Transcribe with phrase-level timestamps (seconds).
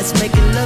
[0.00, 0.59] nights making love.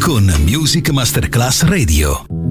[0.00, 2.47] Con Music Masterclass Radio.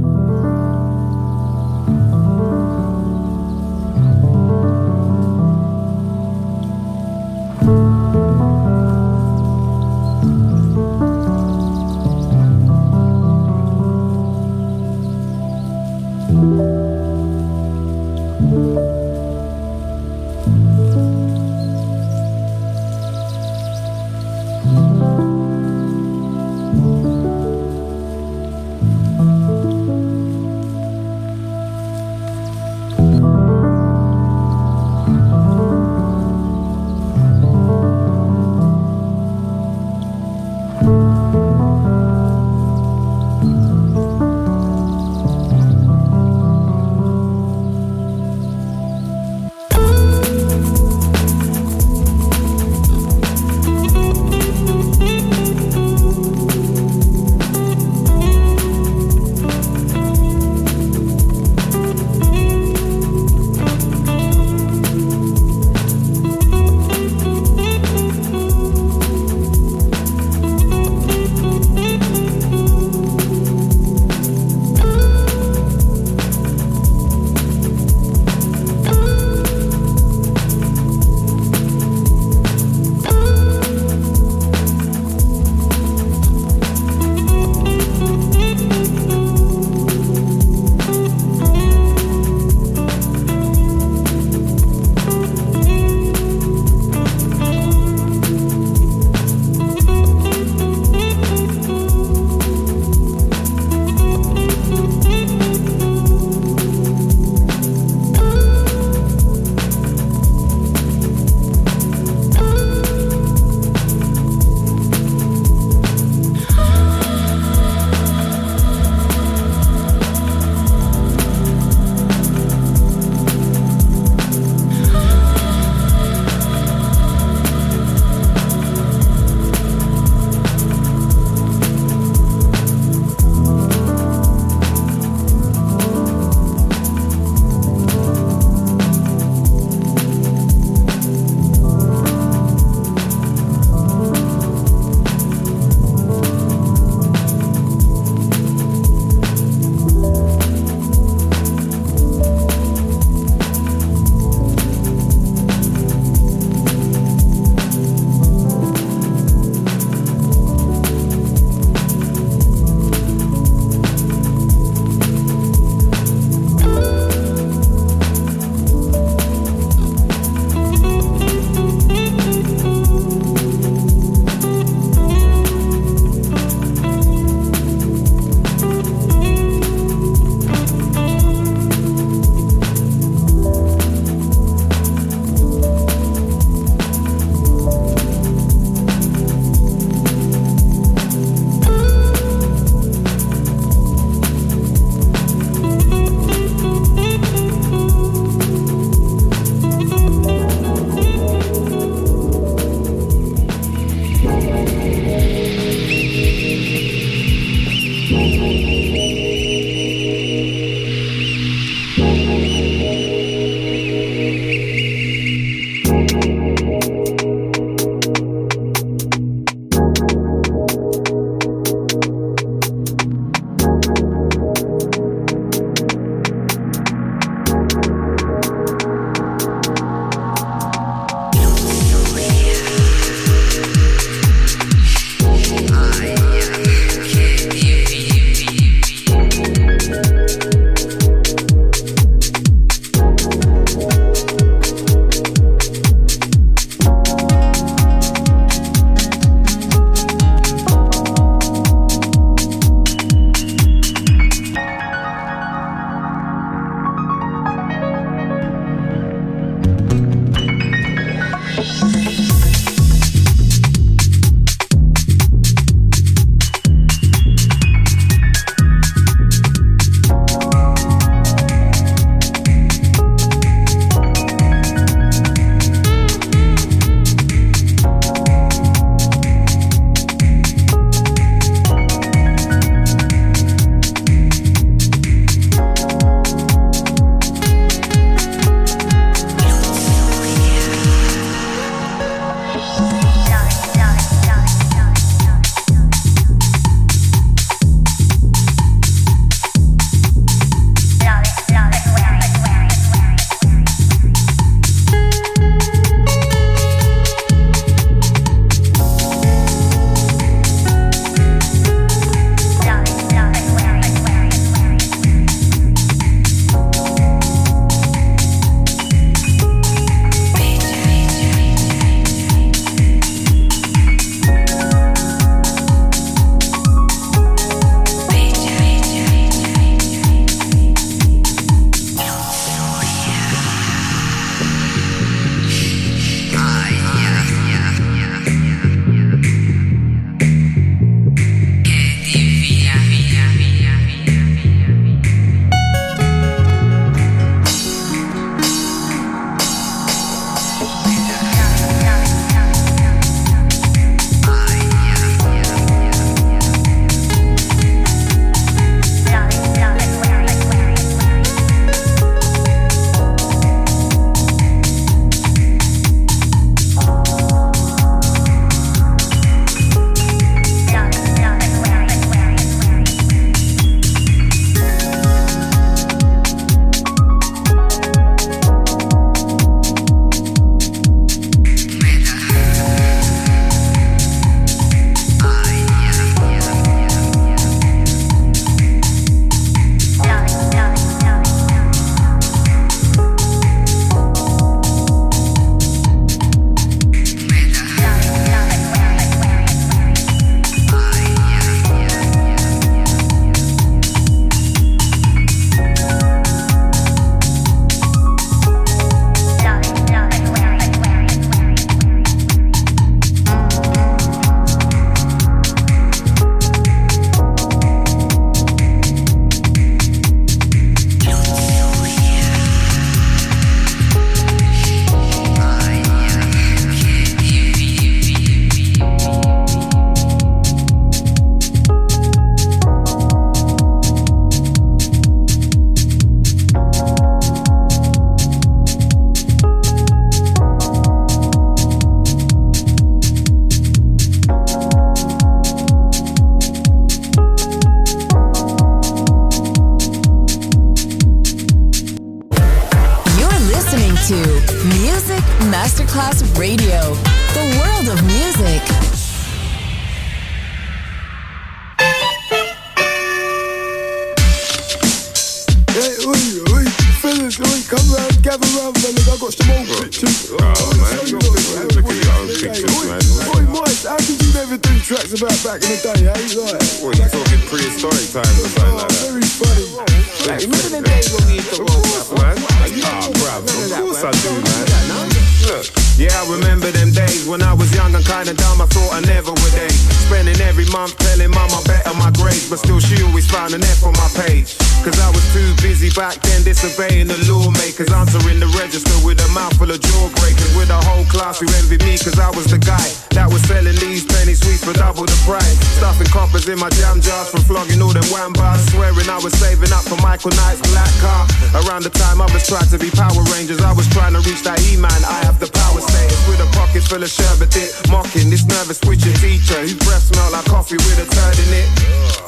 [516.88, 517.68] Full of sherbet dip.
[517.92, 521.68] Mocking this nervous twitching teacher whose breath smelled like coffee with a turd in it.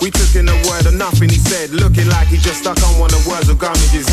[0.03, 2.99] We took in a word of nothing he said, looking like he just stuck on
[2.99, 4.08] one of Worzel Gummidge's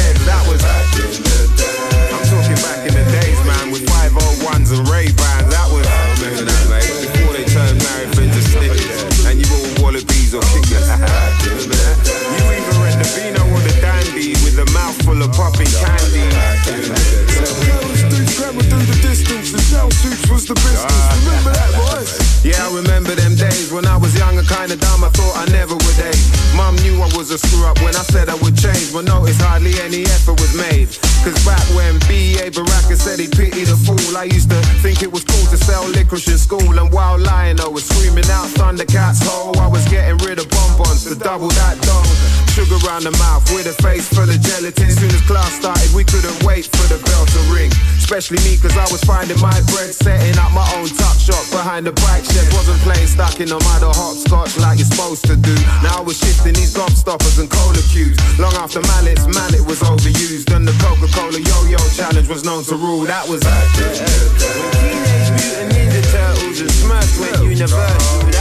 [19.84, 20.86] the suits was the business.
[20.88, 22.26] Ah, remember that, boys?
[22.46, 25.02] Yeah, I remember them days when I was young and kinda dumb.
[25.02, 26.24] I thought I never would age.
[26.54, 29.42] Mum knew I was a screw up when I said I would change, but noticed
[29.42, 30.88] hardly any effort was made.
[31.26, 32.50] Cause back when B.A.
[32.54, 35.82] Baracus said he'd pity the fool, I used to think it was cool to sell
[35.90, 36.78] licorice in school.
[36.78, 41.16] And while Lion-O was screaming out Thundercats ho, I was getting rid of bonbons to
[41.16, 42.06] double that dough.
[42.54, 44.90] Sugar around the mouth with a face full of gelatin.
[44.90, 47.74] Soon as class started, we couldn't wait for the bell to ring.
[47.98, 51.86] Especially me, cause I was finding my bread, setting up my own tuck shop behind
[51.86, 52.46] the bike shed.
[52.52, 55.54] Wasn't playing stuck in no matter hopscotch like you're supposed to do.
[55.82, 58.18] Now was shifting these gobstoppers and cola cubes.
[58.38, 62.64] Long after Mallett's Mallet was overused, and the Coca Cola Yo Yo Challenge was known
[62.64, 63.04] to rule.
[63.06, 68.35] That was Teenage Mutant Ninja Turtles and Smurfs went universal.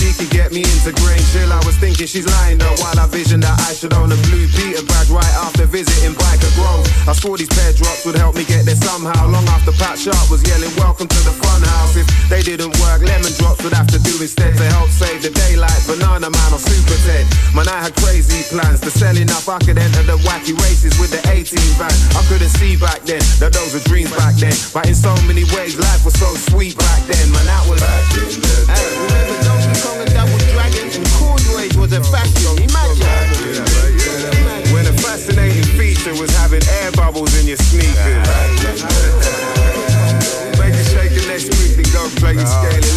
[0.00, 2.72] She could get me into Grange Hill, I was thinking she's lying though.
[2.80, 6.48] While I visioned that I should own a blue Peter badge right after visiting Byker
[6.56, 6.88] Grove.
[7.04, 9.28] I swore these pear drops would help me get there somehow.
[9.28, 12.00] Long after Pat Sharp was yelling, Welcome to the fun house.
[12.00, 15.28] If they didn't work, lemon drops would have to do instead to help save the
[15.36, 15.84] daylight.
[15.84, 17.28] Banana Man or Super Ted.
[17.52, 19.52] Man, I had crazy plans to sell enough.
[19.52, 21.92] I could enter the wacky races with the A-Team van.
[22.16, 24.56] I couldn't see back then that those were dreams back then.
[24.72, 27.28] But in so many ways, life was so sweet back then.
[27.36, 27.84] Man, that was.
[27.84, 29.59] Hey, remember Donkey Kong and
[31.80, 32.58] was a fashion.
[32.60, 33.08] Imagine.
[34.72, 38.28] When a fascinating feature was having air bubbles in your sneakers.
[40.60, 42.89] Make you shake your legs quickly, go play your scale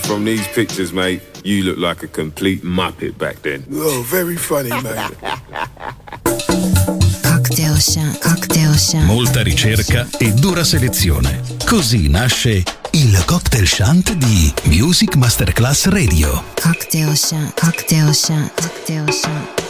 [0.00, 3.64] judging from these pictures, mate, you look like a complete muppet back then.
[3.72, 5.10] Oh, very funny, man.
[7.22, 9.06] Cocktail Shant, Cocktail Shant.
[9.06, 11.42] Molta ricerca e dura selezione.
[11.66, 16.44] Così nasce il cocktail shant di Music Masterclass Radio.
[16.60, 19.69] Cocktail Shant, Cocktail Shant, Cocktail Shant.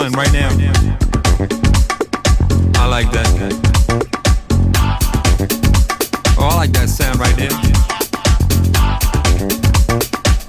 [0.00, 0.48] Brooklyn right now.
[2.80, 3.28] I like that.
[6.38, 7.50] Oh, I like that sound right there.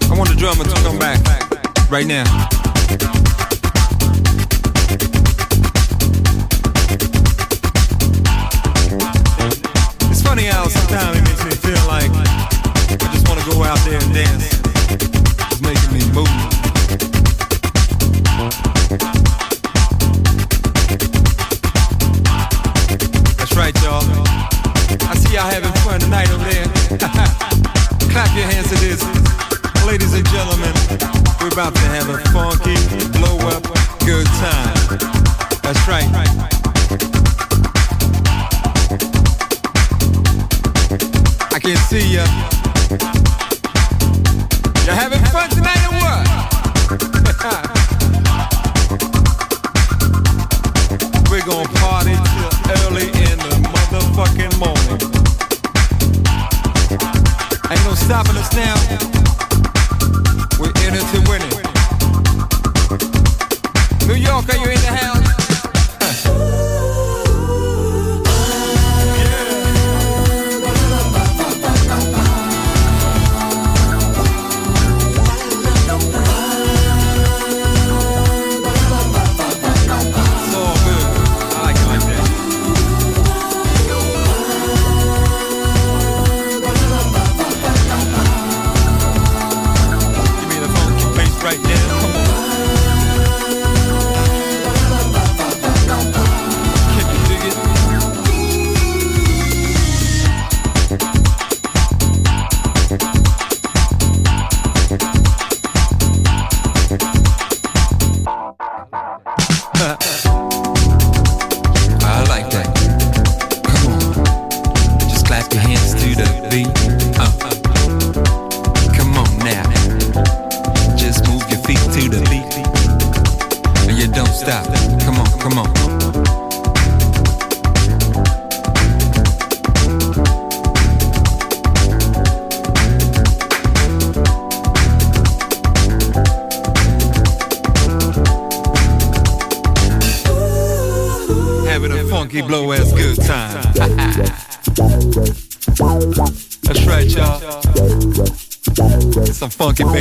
[0.09, 1.19] I want the drummer to come back
[1.91, 2.50] right now.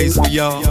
[0.08, 0.69] for y'all.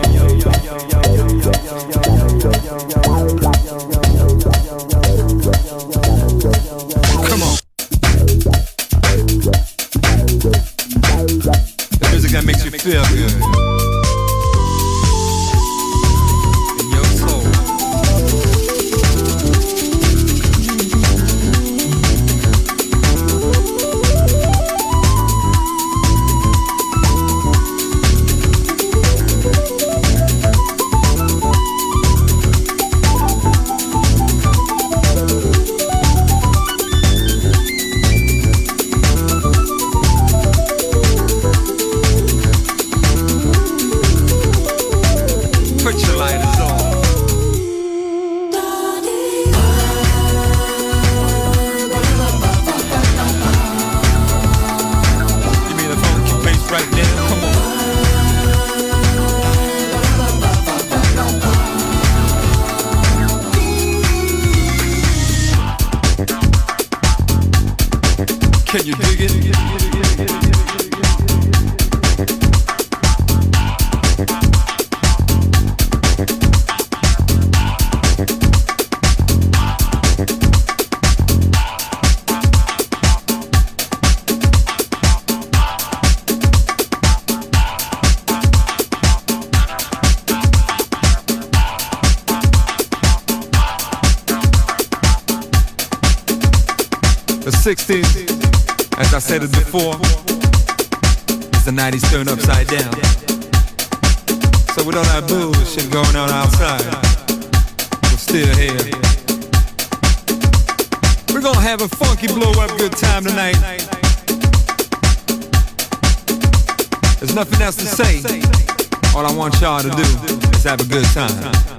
[119.50, 121.79] want y'all to do is have a good time.